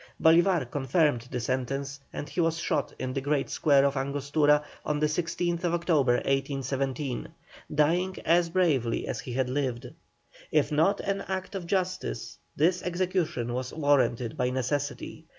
[0.19, 4.99] Bolívar confirmed the sentence and he was shot in the great square of Angostura on
[4.99, 7.27] the 16th October, 1817,
[7.75, 9.85] dying as bravely as he had lived.
[10.51, 15.27] If not an act of justice, this execution was warranted by necessity.